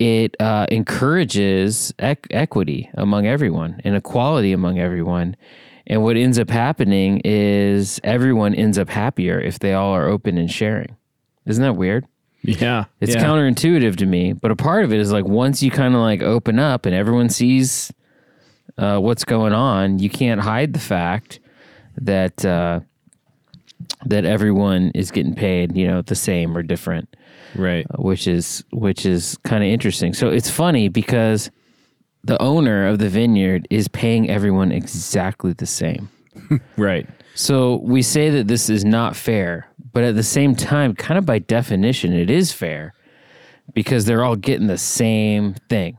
it 0.00 0.34
uh, 0.40 0.66
encourages 0.68 1.94
ec- 2.00 2.26
equity 2.30 2.90
among 2.94 3.24
everyone 3.26 3.80
and 3.84 3.94
equality 3.94 4.52
among 4.52 4.80
everyone. 4.80 5.36
And 5.86 6.02
what 6.02 6.16
ends 6.16 6.40
up 6.40 6.50
happening 6.50 7.20
is 7.24 8.00
everyone 8.02 8.54
ends 8.54 8.78
up 8.78 8.88
happier 8.88 9.40
if 9.40 9.60
they 9.60 9.74
all 9.74 9.92
are 9.92 10.08
open 10.08 10.38
and 10.38 10.50
sharing. 10.50 10.96
Isn't 11.46 11.62
that 11.62 11.74
weird? 11.74 12.06
Yeah. 12.42 12.86
It's 13.00 13.14
yeah. 13.14 13.22
counterintuitive 13.22 13.96
to 13.96 14.06
me, 14.06 14.32
but 14.32 14.50
a 14.50 14.56
part 14.56 14.84
of 14.84 14.92
it 14.92 14.98
is 14.98 15.12
like 15.12 15.24
once 15.24 15.62
you 15.62 15.70
kind 15.70 15.94
of 15.94 16.00
like 16.00 16.20
open 16.20 16.58
up 16.58 16.84
and 16.84 16.94
everyone 16.96 17.28
sees 17.28 17.92
uh, 18.76 18.98
what's 18.98 19.24
going 19.24 19.52
on, 19.52 20.00
you 20.00 20.10
can't 20.10 20.40
hide 20.40 20.72
the 20.72 20.80
fact 20.80 21.38
that 21.96 22.44
uh, 22.44 22.80
that 24.06 24.24
everyone 24.24 24.90
is 24.94 25.10
getting 25.10 25.34
paid, 25.34 25.76
you 25.76 25.86
know, 25.86 26.02
the 26.02 26.14
same 26.14 26.56
or 26.56 26.62
different, 26.62 27.16
right? 27.54 27.86
Uh, 27.90 28.02
which 28.02 28.26
is 28.26 28.64
which 28.72 29.06
is 29.06 29.38
kind 29.44 29.62
of 29.62 29.68
interesting. 29.68 30.14
So 30.14 30.28
it's 30.28 30.50
funny 30.50 30.88
because 30.88 31.50
the 32.24 32.40
owner 32.40 32.86
of 32.86 32.98
the 32.98 33.08
vineyard 33.08 33.66
is 33.70 33.88
paying 33.88 34.28
everyone 34.28 34.72
exactly 34.72 35.52
the 35.52 35.66
same, 35.66 36.10
right? 36.76 37.08
So 37.34 37.76
we 37.82 38.02
say 38.02 38.30
that 38.30 38.48
this 38.48 38.68
is 38.68 38.84
not 38.84 39.16
fair, 39.16 39.68
but 39.92 40.04
at 40.04 40.14
the 40.14 40.22
same 40.22 40.54
time, 40.54 40.94
kind 40.94 41.18
of 41.18 41.24
by 41.24 41.38
definition, 41.38 42.12
it 42.12 42.30
is 42.30 42.52
fair 42.52 42.94
because 43.72 44.04
they're 44.04 44.24
all 44.24 44.36
getting 44.36 44.66
the 44.66 44.78
same 44.78 45.54
thing, 45.68 45.98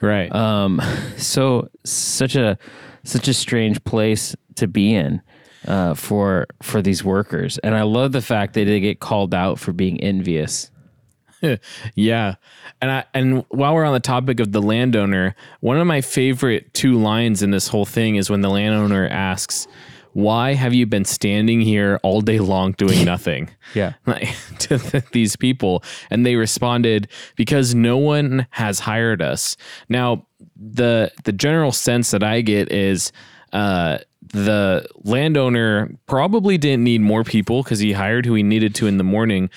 right? 0.00 0.32
Um, 0.34 0.80
so 1.16 1.68
such 1.84 2.36
a 2.36 2.58
such 3.04 3.28
a 3.28 3.34
strange 3.34 3.82
place 3.84 4.36
to 4.56 4.68
be 4.68 4.94
in 4.94 5.20
uh, 5.66 5.94
for 5.94 6.46
for 6.62 6.82
these 6.82 7.04
workers, 7.04 7.58
and 7.58 7.74
I 7.74 7.82
love 7.82 8.12
the 8.12 8.22
fact 8.22 8.54
that 8.54 8.64
they 8.64 8.80
get 8.80 9.00
called 9.00 9.34
out 9.34 9.58
for 9.58 9.72
being 9.72 10.00
envious. 10.00 10.70
yeah, 11.94 12.34
and 12.80 12.90
I 12.90 13.04
and 13.14 13.44
while 13.48 13.74
we're 13.74 13.84
on 13.84 13.92
the 13.92 14.00
topic 14.00 14.40
of 14.40 14.52
the 14.52 14.62
landowner, 14.62 15.34
one 15.60 15.78
of 15.78 15.86
my 15.86 16.00
favorite 16.00 16.72
two 16.74 16.94
lines 16.94 17.42
in 17.42 17.50
this 17.50 17.68
whole 17.68 17.84
thing 17.84 18.16
is 18.16 18.30
when 18.30 18.40
the 18.40 18.50
landowner 18.50 19.08
asks, 19.08 19.66
"Why 20.12 20.54
have 20.54 20.72
you 20.72 20.86
been 20.86 21.04
standing 21.04 21.60
here 21.60 21.98
all 22.02 22.20
day 22.20 22.38
long 22.38 22.72
doing 22.72 23.04
nothing?" 23.12 23.50
yeah, 23.74 23.94
like, 24.06 24.28
to 24.60 24.78
th- 24.78 25.04
these 25.12 25.36
people, 25.36 25.82
and 26.10 26.24
they 26.24 26.36
responded, 26.36 27.08
"Because 27.36 27.74
no 27.74 27.96
one 27.96 28.46
has 28.50 28.80
hired 28.80 29.20
us." 29.20 29.56
Now, 29.88 30.26
the 30.56 31.10
the 31.24 31.32
general 31.32 31.72
sense 31.72 32.10
that 32.12 32.22
I 32.22 32.40
get 32.40 32.70
is. 32.70 33.12
Uh, 33.52 33.98
the 34.32 34.86
landowner 35.04 35.94
probably 36.06 36.56
didn't 36.56 36.84
need 36.84 37.00
more 37.00 37.24
people 37.24 37.62
because 37.62 37.80
he 37.80 37.92
hired 37.92 38.24
who 38.24 38.34
he 38.34 38.42
needed 38.42 38.74
to 38.76 38.86
in 38.86 38.96
the 38.96 39.04
morning, 39.04 39.50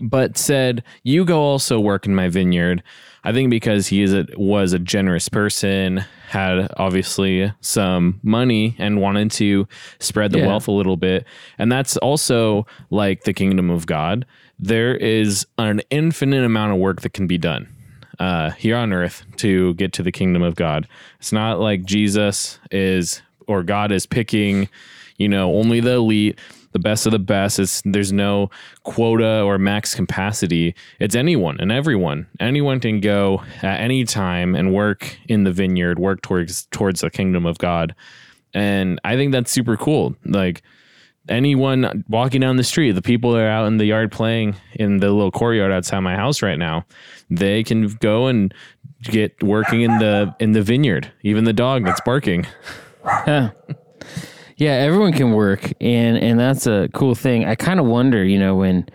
but 0.00 0.36
said, 0.36 0.82
"You 1.02 1.24
go 1.24 1.40
also 1.40 1.80
work 1.80 2.06
in 2.06 2.14
my 2.14 2.28
vineyard." 2.28 2.82
I 3.24 3.32
think 3.32 3.50
because 3.50 3.86
he 3.86 4.02
is 4.02 4.12
a, 4.12 4.26
was 4.36 4.72
a 4.72 4.80
generous 4.80 5.28
person, 5.28 6.04
had 6.28 6.68
obviously 6.76 7.52
some 7.60 8.18
money 8.24 8.74
and 8.78 9.00
wanted 9.00 9.30
to 9.32 9.68
spread 10.00 10.32
the 10.32 10.40
yeah. 10.40 10.48
wealth 10.48 10.66
a 10.66 10.72
little 10.72 10.96
bit, 10.96 11.24
and 11.58 11.70
that's 11.70 11.96
also 11.98 12.66
like 12.90 13.22
the 13.22 13.32
kingdom 13.32 13.70
of 13.70 13.86
God. 13.86 14.26
There 14.58 14.96
is 14.96 15.46
an 15.58 15.80
infinite 15.90 16.44
amount 16.44 16.72
of 16.72 16.78
work 16.78 17.02
that 17.02 17.12
can 17.12 17.26
be 17.26 17.38
done 17.38 17.68
uh, 18.22 18.50
here 18.52 18.76
on 18.76 18.92
earth 18.92 19.24
to 19.34 19.74
get 19.74 19.92
to 19.94 20.00
the 20.00 20.12
kingdom 20.12 20.42
of 20.42 20.54
God. 20.54 20.86
It's 21.18 21.32
not 21.32 21.58
like 21.58 21.82
Jesus 21.82 22.60
is 22.70 23.20
or 23.48 23.64
God 23.64 23.90
is 23.90 24.06
picking, 24.06 24.68
you 25.16 25.28
know, 25.28 25.52
only 25.56 25.80
the 25.80 25.94
elite, 25.94 26.38
the 26.70 26.78
best 26.78 27.04
of 27.04 27.10
the 27.10 27.18
best. 27.18 27.58
It's 27.58 27.82
there's 27.84 28.12
no 28.12 28.48
quota 28.84 29.42
or 29.42 29.58
max 29.58 29.96
capacity. 29.96 30.76
It's 31.00 31.16
anyone 31.16 31.56
and 31.58 31.72
everyone. 31.72 32.28
Anyone 32.38 32.78
can 32.78 33.00
go 33.00 33.42
at 33.60 33.80
any 33.80 34.04
time 34.04 34.54
and 34.54 34.72
work 34.72 35.18
in 35.26 35.42
the 35.42 35.50
vineyard, 35.50 35.98
work 35.98 36.22
towards 36.22 36.66
towards 36.66 37.00
the 37.00 37.10
kingdom 37.10 37.44
of 37.44 37.58
God. 37.58 37.92
And 38.54 39.00
I 39.02 39.16
think 39.16 39.32
that's 39.32 39.50
super 39.50 39.76
cool. 39.76 40.14
Like 40.24 40.62
anyone 41.28 42.04
walking 42.08 42.40
down 42.40 42.56
the 42.56 42.64
street, 42.64 42.92
the 42.92 43.02
people 43.02 43.32
that 43.32 43.40
are 43.40 43.48
out 43.48 43.66
in 43.66 43.76
the 43.76 43.86
yard 43.86 44.12
playing 44.12 44.56
in 44.74 44.98
the 44.98 45.10
little 45.10 45.30
courtyard 45.30 45.72
outside 45.72 46.00
my 46.00 46.16
house 46.16 46.42
right 46.42 46.58
now, 46.58 46.84
they 47.30 47.62
can 47.62 47.88
go 47.88 48.26
and 48.26 48.52
get 49.02 49.42
working 49.42 49.82
in 49.82 49.98
the 49.98 50.34
in 50.38 50.52
the 50.52 50.62
vineyard. 50.62 51.10
Even 51.22 51.44
the 51.44 51.52
dog 51.52 51.84
that's 51.84 52.00
barking. 52.02 52.46
yeah, 53.26 53.50
everyone 54.58 55.12
can 55.12 55.32
work, 55.32 55.72
and 55.80 56.16
and 56.18 56.38
that's 56.38 56.66
a 56.66 56.88
cool 56.92 57.14
thing. 57.14 57.44
I 57.44 57.54
kind 57.54 57.80
of 57.80 57.86
wonder, 57.86 58.24
you 58.24 58.38
know, 58.38 58.56
when 58.56 58.88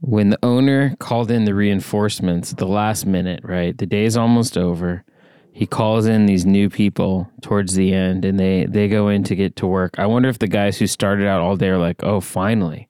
when 0.00 0.30
the 0.30 0.38
owner 0.42 0.96
called 0.98 1.30
in 1.30 1.44
the 1.44 1.54
reinforcements 1.54 2.52
the 2.52 2.66
last 2.66 3.06
minute, 3.06 3.40
right? 3.44 3.76
The 3.76 3.86
day 3.86 4.04
is 4.04 4.16
almost 4.16 4.56
over. 4.56 5.04
He 5.52 5.66
calls 5.66 6.06
in 6.06 6.26
these 6.26 6.46
new 6.46 6.70
people 6.70 7.30
towards 7.42 7.74
the 7.74 7.92
end, 7.92 8.24
and 8.24 8.38
they 8.38 8.66
they 8.66 8.88
go 8.88 9.08
in 9.08 9.24
to 9.24 9.34
get 9.34 9.56
to 9.56 9.66
work. 9.66 9.98
I 9.98 10.06
wonder 10.06 10.28
if 10.28 10.38
the 10.38 10.48
guys 10.48 10.78
who 10.78 10.86
started 10.86 11.26
out 11.26 11.40
all 11.40 11.56
day 11.56 11.68
are 11.68 11.78
like, 11.78 12.02
"Oh, 12.02 12.20
finally." 12.20 12.88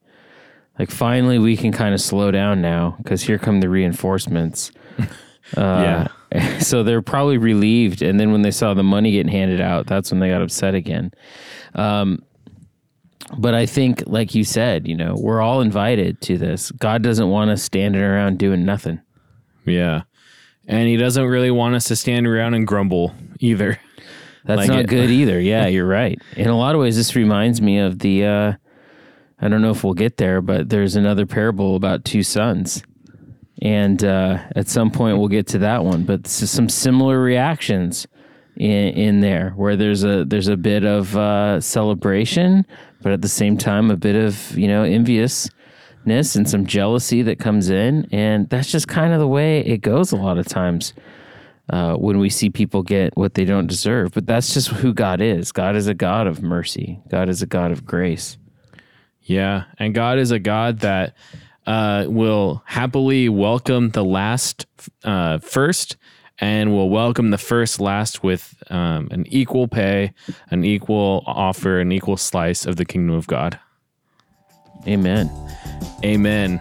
Like 0.78 0.90
finally, 0.90 1.38
we 1.38 1.58
can 1.58 1.72
kind 1.72 1.92
of 1.92 2.00
slow 2.00 2.30
down 2.30 2.62
now 2.62 2.94
because 2.98 3.22
here 3.22 3.38
come 3.38 3.60
the 3.60 3.68
reinforcements. 3.68 4.72
Uh, 5.56 6.06
yeah. 6.32 6.58
So 6.60 6.84
they're 6.84 7.02
probably 7.02 7.36
relieved, 7.36 8.02
and 8.02 8.20
then 8.20 8.30
when 8.30 8.42
they 8.42 8.52
saw 8.52 8.72
the 8.72 8.84
money 8.84 9.10
getting 9.10 9.32
handed 9.32 9.60
out, 9.60 9.88
that's 9.88 10.12
when 10.12 10.20
they 10.20 10.28
got 10.28 10.42
upset 10.42 10.76
again. 10.76 11.10
Um, 11.74 12.22
but 13.36 13.52
I 13.52 13.66
think, 13.66 14.04
like 14.06 14.32
you 14.36 14.44
said, 14.44 14.86
you 14.86 14.94
know, 14.94 15.16
we're 15.18 15.40
all 15.40 15.60
invited 15.60 16.20
to 16.22 16.38
this. 16.38 16.70
God 16.70 17.02
doesn't 17.02 17.28
want 17.28 17.50
us 17.50 17.64
standing 17.64 18.00
around 18.00 18.38
doing 18.38 18.64
nothing. 18.64 19.00
Yeah, 19.64 20.02
and 20.66 20.88
He 20.88 20.96
doesn't 20.96 21.24
really 21.24 21.50
want 21.50 21.74
us 21.74 21.84
to 21.86 21.96
stand 21.96 22.26
around 22.26 22.54
and 22.54 22.66
grumble 22.66 23.14
either. 23.38 23.78
That's 24.44 24.58
like 24.58 24.68
not 24.68 24.80
it. 24.80 24.88
good 24.88 25.10
either. 25.10 25.40
Yeah, 25.50 25.66
you're 25.66 25.86
right. 25.86 26.20
In 26.36 26.48
a 26.48 26.56
lot 26.56 26.74
of 26.74 26.80
ways, 26.80 26.96
this 26.96 27.14
reminds 27.14 27.60
me 27.60 27.78
of 27.78 27.98
the. 27.98 28.24
Uh, 28.24 28.52
I 29.42 29.48
don't 29.48 29.62
know 29.62 29.70
if 29.70 29.84
we'll 29.84 29.94
get 29.94 30.18
there, 30.18 30.42
but 30.42 30.68
there's 30.68 30.96
another 30.96 31.24
parable 31.24 31.74
about 31.74 32.04
two 32.04 32.22
sons 32.22 32.82
and 33.62 34.02
uh, 34.04 34.38
at 34.56 34.68
some 34.68 34.90
point 34.90 35.18
we'll 35.18 35.28
get 35.28 35.46
to 35.48 35.58
that 35.58 35.84
one. 35.84 36.04
But 36.04 36.26
some 36.26 36.68
similar 36.68 37.20
reactions 37.20 38.06
in, 38.56 38.70
in 38.70 39.20
there, 39.20 39.50
where 39.56 39.76
there's 39.76 40.04
a 40.04 40.24
there's 40.24 40.48
a 40.48 40.56
bit 40.56 40.84
of 40.84 41.16
uh, 41.16 41.60
celebration, 41.60 42.66
but 43.02 43.12
at 43.12 43.22
the 43.22 43.28
same 43.28 43.56
time 43.56 43.90
a 43.90 43.96
bit 43.96 44.16
of 44.16 44.56
you 44.56 44.68
know 44.68 44.84
enviousness 46.06 46.36
and 46.36 46.48
some 46.48 46.66
jealousy 46.66 47.22
that 47.22 47.38
comes 47.38 47.70
in, 47.70 48.08
and 48.12 48.48
that's 48.48 48.70
just 48.70 48.88
kind 48.88 49.12
of 49.12 49.20
the 49.20 49.28
way 49.28 49.60
it 49.60 49.78
goes 49.78 50.12
a 50.12 50.16
lot 50.16 50.38
of 50.38 50.46
times. 50.46 50.92
Uh, 51.68 51.94
when 51.94 52.18
we 52.18 52.28
see 52.28 52.50
people 52.50 52.82
get 52.82 53.16
what 53.16 53.34
they 53.34 53.44
don't 53.44 53.68
deserve. 53.68 54.10
But 54.10 54.26
that's 54.26 54.54
just 54.54 54.70
who 54.70 54.92
God 54.92 55.20
is. 55.20 55.52
God 55.52 55.76
is 55.76 55.86
a 55.86 55.94
God 55.94 56.26
of 56.26 56.42
mercy. 56.42 56.98
God 57.08 57.28
is 57.28 57.42
a 57.42 57.46
God 57.46 57.70
of 57.70 57.86
grace. 57.86 58.38
Yeah, 59.22 59.66
and 59.78 59.94
God 59.94 60.18
is 60.18 60.32
a 60.32 60.40
God 60.40 60.80
that 60.80 61.14
uh, 61.68 62.06
will 62.08 62.64
happily 62.66 63.28
welcome 63.28 63.90
the 63.90 64.04
last 64.04 64.66
uh, 65.04 65.38
first, 65.38 65.96
and 66.40 66.72
will 66.72 66.90
welcome 66.90 67.30
the 67.30 67.38
first 67.38 67.78
last 67.78 68.24
with 68.24 68.60
um, 68.68 69.06
an 69.12 69.24
equal 69.28 69.68
pay, 69.68 70.12
an 70.50 70.64
equal 70.64 71.22
offer, 71.24 71.78
an 71.78 71.92
equal 71.92 72.16
slice 72.16 72.66
of 72.66 72.74
the 72.74 72.84
kingdom 72.84 73.14
of 73.14 73.28
God. 73.28 73.60
Amen. 74.86 75.30
Amen. 76.04 76.60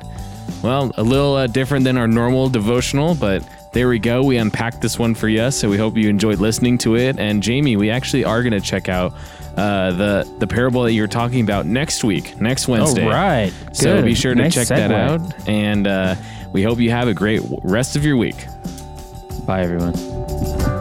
Well, 0.63 0.91
a 0.97 1.03
little 1.03 1.35
uh, 1.35 1.47
different 1.47 1.85
than 1.85 1.97
our 1.97 2.07
normal 2.07 2.49
devotional, 2.49 3.15
but 3.15 3.47
there 3.71 3.87
we 3.87 3.99
go. 3.99 4.23
We 4.23 4.37
unpacked 4.37 4.81
this 4.81 4.97
one 4.99 5.15
for 5.15 5.29
you, 5.29 5.51
so 5.51 5.69
we 5.69 5.77
hope 5.77 5.95
you 5.95 6.09
enjoyed 6.09 6.39
listening 6.39 6.77
to 6.79 6.95
it. 6.95 7.19
And 7.19 7.41
Jamie, 7.41 7.75
we 7.75 7.89
actually 7.89 8.25
are 8.25 8.41
going 8.41 8.53
to 8.53 8.61
check 8.61 8.89
out 8.89 9.13
uh, 9.55 9.91
the 9.91 10.35
the 10.39 10.47
parable 10.47 10.83
that 10.83 10.93
you're 10.93 11.07
talking 11.07 11.41
about 11.41 11.65
next 11.65 12.03
week, 12.03 12.39
next 12.41 12.67
Wednesday. 12.67 13.03
All 13.03 13.09
right. 13.11 13.53
So 13.73 14.01
be 14.01 14.15
sure 14.15 14.33
to 14.33 14.41
Nice 14.41 14.53
check 14.53 14.67
that 14.69 14.91
out, 14.91 15.21
and 15.47 15.87
uh, 15.87 16.15
we 16.51 16.63
hope 16.63 16.79
you 16.79 16.91
have 16.91 17.07
a 17.07 17.13
great 17.13 17.41
rest 17.63 17.95
of 17.95 18.03
your 18.05 18.17
week. 18.17 18.45
Bye, 19.45 19.61
everyone. 19.61 20.78